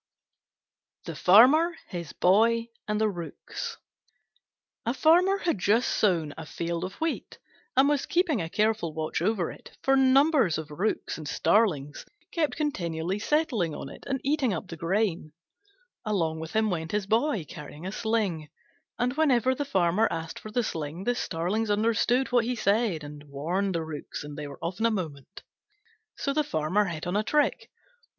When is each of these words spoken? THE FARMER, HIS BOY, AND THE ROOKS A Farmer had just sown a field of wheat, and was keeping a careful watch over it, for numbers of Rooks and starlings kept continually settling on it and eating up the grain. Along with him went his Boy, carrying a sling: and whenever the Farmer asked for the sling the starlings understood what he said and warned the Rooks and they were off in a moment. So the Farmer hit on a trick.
THE 1.05 1.15
FARMER, 1.15 1.75
HIS 1.89 2.11
BOY, 2.13 2.69
AND 2.87 2.99
THE 2.99 3.07
ROOKS 3.07 3.77
A 4.83 4.95
Farmer 4.95 5.37
had 5.37 5.59
just 5.59 5.89
sown 5.89 6.33
a 6.39 6.45
field 6.47 6.83
of 6.83 6.93
wheat, 6.95 7.37
and 7.77 7.87
was 7.87 8.07
keeping 8.07 8.41
a 8.41 8.49
careful 8.49 8.95
watch 8.95 9.21
over 9.21 9.51
it, 9.51 9.77
for 9.83 9.95
numbers 9.95 10.57
of 10.57 10.71
Rooks 10.71 11.19
and 11.19 11.27
starlings 11.27 12.03
kept 12.31 12.55
continually 12.55 13.19
settling 13.19 13.75
on 13.75 13.89
it 13.89 14.03
and 14.07 14.19
eating 14.23 14.55
up 14.55 14.69
the 14.69 14.75
grain. 14.75 15.33
Along 16.03 16.39
with 16.39 16.53
him 16.55 16.71
went 16.71 16.93
his 16.93 17.05
Boy, 17.05 17.45
carrying 17.47 17.85
a 17.85 17.91
sling: 17.91 18.49
and 18.97 19.13
whenever 19.15 19.53
the 19.53 19.65
Farmer 19.65 20.07
asked 20.09 20.39
for 20.39 20.49
the 20.49 20.63
sling 20.63 21.03
the 21.03 21.13
starlings 21.13 21.69
understood 21.69 22.31
what 22.31 22.45
he 22.45 22.55
said 22.55 23.03
and 23.03 23.25
warned 23.25 23.75
the 23.75 23.83
Rooks 23.83 24.23
and 24.23 24.35
they 24.35 24.47
were 24.47 24.57
off 24.63 24.79
in 24.79 24.87
a 24.87 24.89
moment. 24.89 25.43
So 26.17 26.33
the 26.33 26.43
Farmer 26.43 26.85
hit 26.85 27.05
on 27.05 27.15
a 27.15 27.21
trick. 27.21 27.69